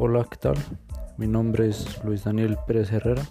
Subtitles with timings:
[0.00, 0.54] Hola, ¿qué tal?
[1.16, 3.26] Mi nombre es Luis Daniel Pérez Herrera.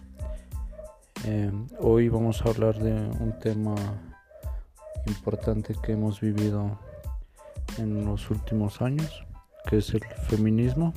[1.23, 1.49] Eh,
[1.79, 3.73] hoy vamos a hablar de un tema
[5.05, 6.77] importante que hemos vivido
[7.77, 9.25] en los últimos años,
[9.69, 10.93] que es el feminismo,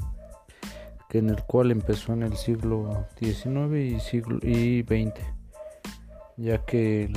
[1.08, 5.22] que en el cual empezó en el siglo XIX y siglo y XX,
[6.36, 7.12] ya que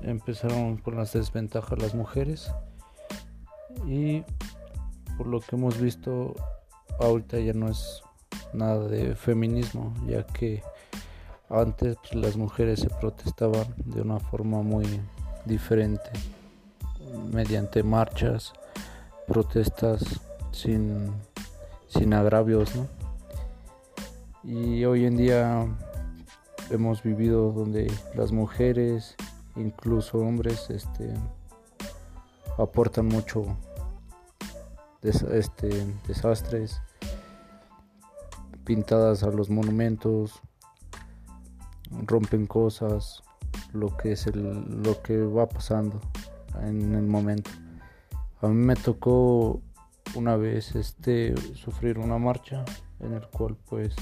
[0.00, 2.54] empezaron con las desventajas las mujeres
[3.84, 4.22] y
[5.18, 6.36] por lo que hemos visto
[6.98, 8.02] ahorita ya no es
[8.52, 10.62] nada de feminismo, ya que
[11.48, 14.86] antes pues, las mujeres se protestaban de una forma muy
[15.44, 16.10] diferente,
[17.32, 18.52] mediante marchas,
[19.26, 20.20] protestas
[20.52, 21.10] sin,
[21.88, 22.86] sin agravios, ¿no?
[24.42, 25.66] Y hoy en día
[26.70, 29.16] hemos vivido donde las mujeres,
[29.56, 31.14] incluso hombres, este,
[32.58, 33.56] aportan mucho
[35.02, 36.80] este, desastres,
[38.64, 40.40] pintadas a los monumentos,
[42.06, 43.22] rompen cosas,
[43.72, 46.00] lo que es el, lo que va pasando
[46.62, 47.50] en el momento.
[48.40, 49.60] A mí me tocó
[50.14, 52.64] una vez este sufrir una marcha
[53.00, 53.94] en el cual pues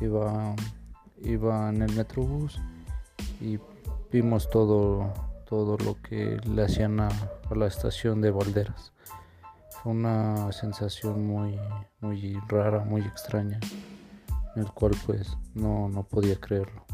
[0.00, 0.54] iba
[1.22, 2.60] iba en el metrobús
[3.40, 3.58] y
[4.10, 5.12] vimos todo
[5.44, 7.10] todo lo que le hacían a
[7.54, 8.92] la estación de Valderas
[9.84, 11.58] una sensación muy,
[12.00, 13.60] muy rara, muy extraña,
[14.56, 16.84] en el cual pues no, no podía creerlo.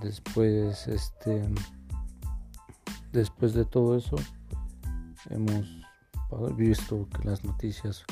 [0.00, 1.42] Después, este,
[3.12, 4.16] después de todo eso,
[5.30, 5.66] hemos
[6.56, 8.04] visto que las noticias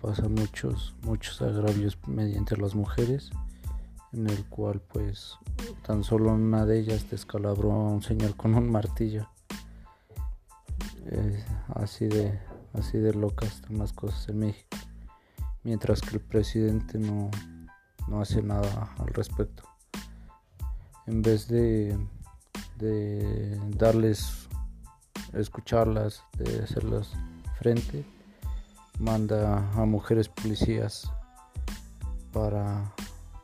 [0.00, 3.30] pasan muchos, muchos agravios mediante las mujeres,
[4.12, 5.36] en el cual pues
[5.86, 9.28] tan solo una de ellas descalabró a un señor con un martillo
[11.74, 12.38] así de
[12.72, 14.76] así de locas están las cosas en México.
[15.62, 17.30] Mientras que el presidente no,
[18.08, 19.62] no hace nada al respecto.
[21.06, 21.96] En vez de,
[22.78, 24.48] de darles
[25.32, 27.12] escucharlas de hacerlas
[27.58, 28.04] frente
[28.98, 31.10] manda a mujeres policías
[32.32, 32.92] para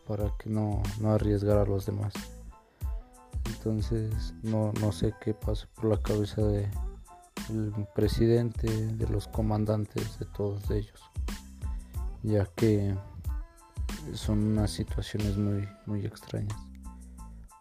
[0.06, 2.12] para que no, no arriesgar a los demás.
[3.44, 6.69] Entonces no, no sé qué pasa por la cabeza de,
[7.49, 11.01] el presidente, de los comandantes, de todos ellos,
[12.23, 12.95] ya que
[14.12, 16.59] son unas situaciones muy, muy extrañas.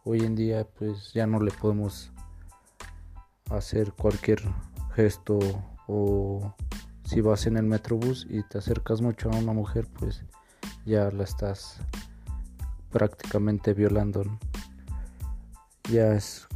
[0.03, 2.11] Hoy en día pues ya no le podemos
[3.49, 4.41] hacer cualquier
[4.93, 5.39] gesto
[5.87, 6.53] o
[7.03, 10.23] si vas en el metrobús y te acercas mucho a una mujer pues
[10.85, 11.79] ya la estás
[12.91, 14.23] prácticamente violando.
[15.91, 16.48] Ya es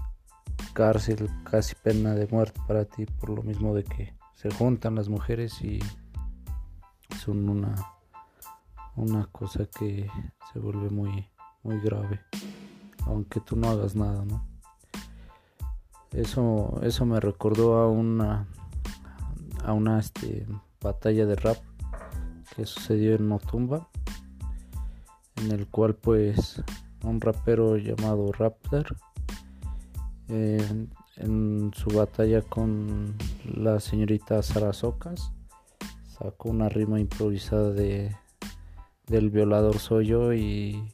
[0.73, 5.07] cárcel, casi pena de muerte para ti por lo mismo de que se juntan las
[5.07, 5.79] mujeres y
[7.23, 7.75] son una
[8.95, 10.09] una cosa que
[10.51, 11.29] se vuelve muy
[11.63, 12.19] muy grave
[13.05, 14.45] aunque tú no hagas nada no
[16.11, 18.47] eso eso me recordó a una
[19.63, 20.45] a una este,
[20.81, 21.57] batalla de rap
[22.55, 23.87] que sucedió en Motumba
[25.37, 26.61] en el cual pues
[27.03, 28.97] un rapero llamado Raptor
[30.29, 33.15] en, su batalla con
[33.55, 35.31] la señorita Sara Socas.
[36.07, 38.15] Sacó una rima improvisada de
[39.07, 40.93] del violador soy yo y,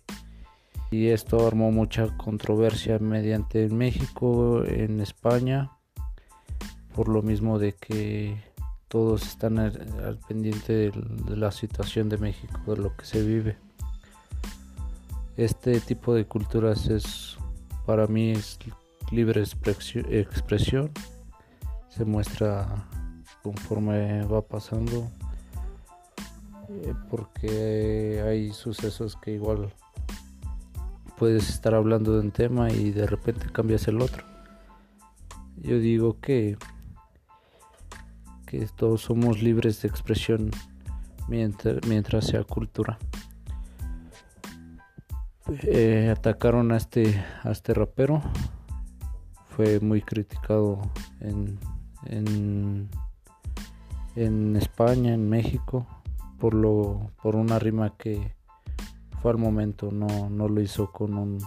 [0.91, 5.71] y esto armó mucha controversia mediante en México, en España,
[6.95, 8.43] por lo mismo de que
[8.87, 13.57] todos están al, pendiente de, de, la situación de México, de lo que se vive.
[15.37, 17.37] Este tipo de culturas es
[17.85, 18.59] para mí es
[19.11, 20.91] libre expresión
[21.89, 22.87] se muestra
[23.41, 25.09] conforme va pasando
[26.69, 29.73] eh, porque hay sucesos que igual
[31.17, 34.23] puedes estar hablando de un tema y de repente cambias el otro.
[35.57, 36.57] Yo digo que
[38.45, 40.49] que todos somos libres de expresión
[41.27, 42.97] mientras, mientras sea cultura.
[45.63, 48.21] Eh, atacaron a este a este rapero
[49.59, 50.79] fue muy criticado
[51.19, 51.59] en,
[52.05, 52.89] en,
[54.15, 55.85] en, España, en México,
[56.39, 58.37] por, lo, por una rima que
[59.21, 61.39] fue al momento, no, no lo hizo con un,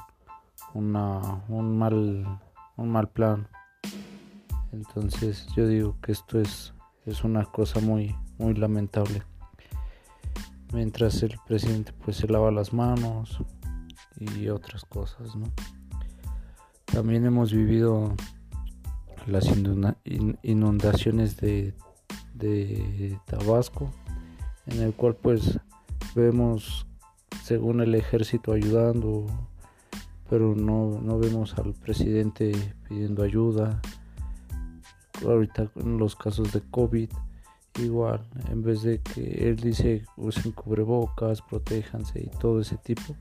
[0.74, 2.38] un, mal,
[2.76, 3.48] un mal plan.
[4.72, 6.74] Entonces yo digo que esto es,
[7.06, 9.22] es una cosa muy, muy lamentable.
[10.74, 13.38] Mientras el presidente pues se lava las manos
[14.20, 15.46] y otras cosas, ¿no?
[16.92, 18.14] También hemos vivido
[19.26, 19.46] las
[20.42, 21.74] inundaciones de,
[23.26, 23.90] Tabasco,
[24.66, 25.58] en el cual pues
[26.14, 26.86] vemos
[27.42, 29.26] según el ejército ayudando,
[30.28, 32.52] pero no, no vemos al presidente
[32.86, 33.80] pidiendo ayuda.
[35.24, 37.08] Ahorita en los casos de COVID,
[37.80, 43.16] igual, en vez de que él dice usen cubrebocas, protéjanse y todo ese tipo,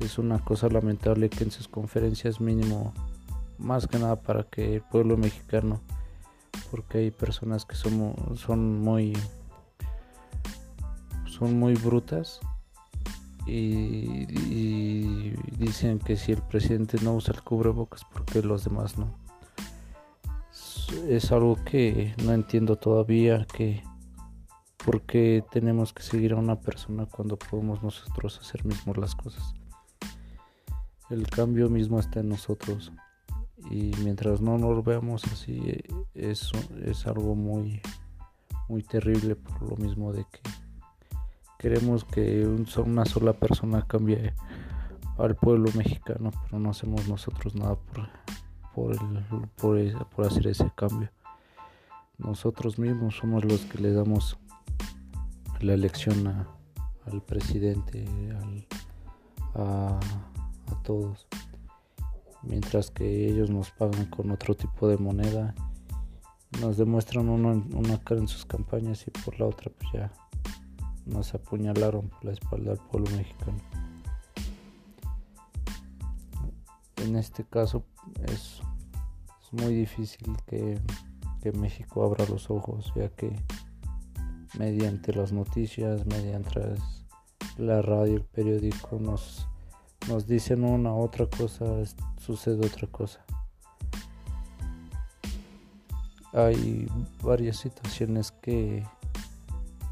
[0.00, 2.92] es una cosa lamentable que en sus conferencias mínimo,
[3.58, 5.80] más que nada para que el pueblo mexicano,
[6.70, 9.14] porque hay personas que son, son muy
[11.38, 12.40] son muy brutas
[13.46, 14.26] y,
[15.58, 19.14] dicen que si el presidente no usa el cubrebocas, porque los demás no?
[21.08, 23.82] Es, algo que no entiendo todavía, que
[24.84, 29.54] por qué tenemos que seguir a una persona cuando podemos nosotros hacer mismos las cosas.
[31.10, 32.92] El cambio mismo está en nosotros
[33.70, 35.82] y mientras no nos veamos así
[36.14, 36.50] es,
[36.84, 37.80] es algo muy
[38.68, 40.40] muy terrible por lo mismo de que
[41.58, 44.34] queremos que una sola persona cambie
[45.18, 47.76] al pueblo mexicano, pero no hacemos nosotros nada
[48.74, 48.98] por,
[49.56, 51.10] por, hacer ese cambio.
[52.18, 54.38] Nosotros mismos somos los que le damos
[55.60, 56.46] la elección
[57.06, 58.06] al presidente,
[59.54, 59.98] a,
[60.82, 61.26] todos,
[62.42, 65.54] mientras que ellos nos pagan con otro tipo de moneda,
[66.60, 70.12] nos demuestran una cara en sus campañas y por la otra pues ya
[71.06, 73.58] nos apuñalaron por la espalda al pueblo mexicano.
[76.96, 77.84] En este caso
[78.24, 78.60] es,
[79.52, 80.80] muy difícil que,
[81.54, 83.32] México abra los ojos, ya que
[84.58, 86.74] mediante las noticias, mediante
[87.56, 89.46] la radio, el periódico, nos,
[90.08, 91.64] nos dicen una otra cosa,
[92.18, 93.24] sucede otra cosa.
[96.32, 96.86] Hay
[97.22, 98.84] varias situaciones que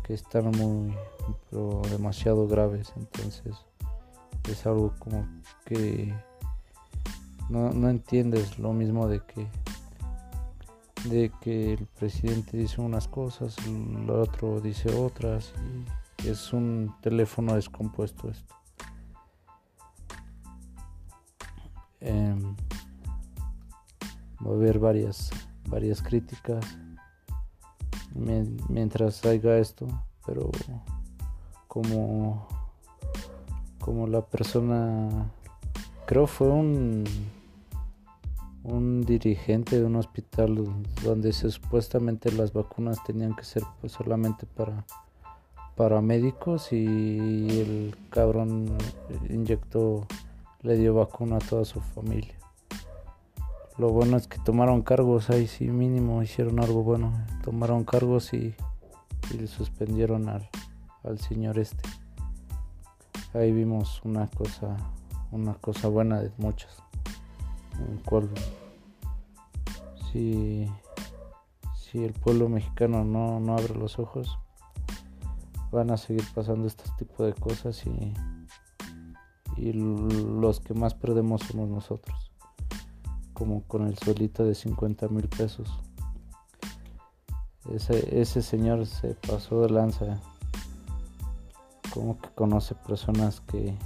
[0.05, 0.95] que están muy
[1.51, 3.57] pero demasiado graves entonces
[4.49, 5.27] es algo como
[5.65, 6.15] que
[7.49, 9.49] no, no entiendes lo mismo de que
[11.09, 15.53] de que el presidente dice unas cosas el otro dice otras
[16.23, 18.55] y es un teléfono descompuesto esto
[24.47, 25.31] va a haber varias
[25.69, 26.65] varias críticas
[28.69, 29.87] mientras haga esto,
[30.27, 30.51] pero
[31.69, 32.47] como
[33.81, 35.31] como la persona
[36.07, 37.05] creo fue un
[38.63, 40.65] un dirigente de un hospital
[41.03, 44.87] donde supuestamente las vacunas tenían que ser pues solamente para
[45.77, 48.77] para médicos y el cabrón
[49.29, 50.07] inyectó
[50.63, 52.39] le dio vacuna a toda su familia
[53.77, 57.13] lo bueno es que tomaron cargos, ahí sí mínimo hicieron algo bueno.
[57.43, 58.55] Tomaron cargos y,
[59.33, 60.49] y suspendieron al,
[61.03, 61.83] al señor este.
[63.33, 64.77] Ahí vimos una cosa,
[65.33, 66.77] una cosa buena de muchas.
[67.89, 68.31] En cual
[70.13, 70.71] si,
[71.75, 74.39] si el pueblo mexicano no, no abre los ojos,
[75.73, 78.15] van a seguir pasando este tipo de cosas y,
[79.57, 82.34] y los que más perdemos somos nosotros
[83.35, 85.69] como con el suelito de 50 mil pesos.
[87.73, 90.21] Ese, ese señor se pasó de lanza.
[91.93, 93.77] Como que conoce personas que,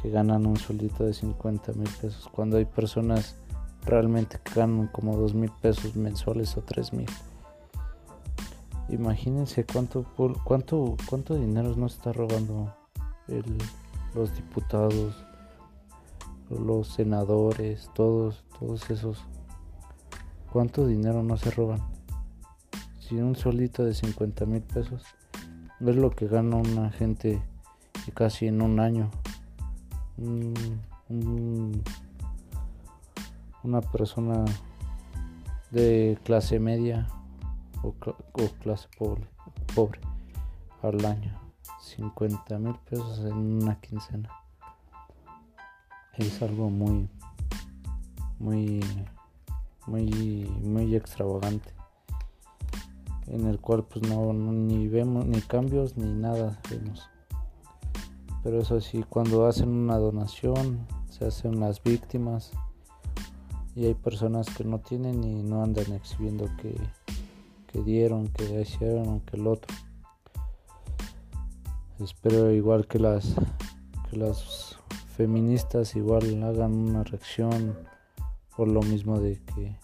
[0.00, 2.28] que ganan un sueldito de 50 mil pesos.
[2.32, 3.36] Cuando hay personas
[3.84, 7.10] realmente que ganan como 2 mil pesos mensuales o 3 mil.
[8.88, 10.04] Imagínense cuánto,
[10.44, 12.74] cuánto, cuánto dinero nos está robando
[14.14, 15.23] los diputados,
[16.50, 19.24] los senadores, todos, todos esos.
[20.52, 21.82] ¿Cuánto dinero no se roban?
[23.00, 25.04] Si un solito de 50 mil pesos
[25.80, 27.42] es lo que gana una gente
[28.14, 29.10] casi en un año.
[33.62, 34.44] una persona
[35.70, 37.08] de clase media
[37.82, 37.94] o,
[38.62, 39.26] clase pobre,
[39.74, 40.00] pobre
[40.82, 41.40] al año.
[41.80, 44.43] 50 mil pesos en una quincena
[46.18, 47.08] es algo muy
[48.38, 48.80] muy
[49.86, 50.06] muy
[50.62, 51.74] muy extravagante
[53.26, 57.08] en el cual pues no, ni vemos ni cambios ni nada vemos.
[58.42, 62.52] Pero eso sí cuando hacen una donación se hacen las víctimas
[63.74, 66.76] y hay personas que no tienen y no andan exhibiendo que,
[67.66, 69.74] que dieron que hicieron que el otro.
[71.98, 73.34] Espero igual que las
[74.10, 74.73] que las
[75.16, 77.78] feministas igual hagan una reacción
[78.56, 79.76] por lo mismo de que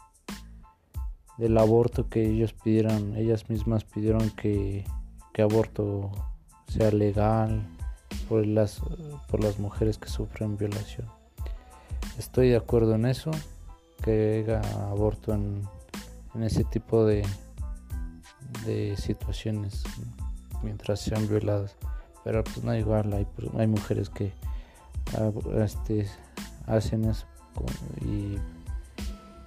[1.38, 4.84] del aborto que ellos pidieron, ellas mismas pidieron que,
[5.32, 6.10] que aborto
[6.68, 7.66] sea legal
[8.28, 8.82] por las,
[9.28, 11.06] por las mujeres que sufren violación.
[12.18, 13.30] Estoy de acuerdo en eso,
[14.02, 14.60] que haya
[14.90, 15.62] aborto en,
[16.34, 17.24] en ese tipo de,
[18.66, 19.82] de situaciones
[20.62, 21.76] mientras sean violadas.
[22.22, 24.32] Pero pues no igual, hay, hay mujeres que
[25.54, 26.08] este,
[26.66, 27.26] hacen eso
[28.00, 28.38] y,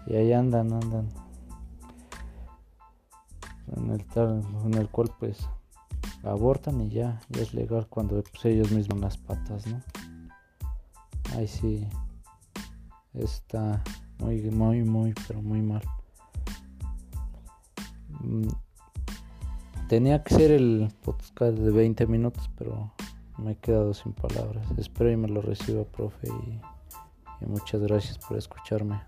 [0.07, 1.09] y ahí andan, andan
[3.75, 4.05] en el
[4.65, 5.47] en el cual pues
[6.23, 9.81] abortan y ya, ya es legal cuando pues, ellos mismos las patas, ¿no?
[11.35, 11.87] Ahí sí
[13.13, 13.83] está
[14.19, 15.81] muy, muy, muy, pero muy mal.
[18.21, 18.47] Mm,
[19.89, 22.91] tenía que ser el podcast de 20 minutos, pero
[23.37, 24.65] me he quedado sin palabras.
[24.77, 26.27] Espero y me lo reciba, profe,
[27.41, 29.01] y muchas gracias por escucharme.